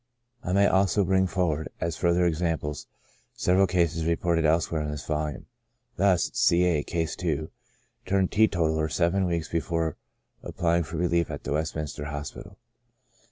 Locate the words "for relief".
10.85-11.29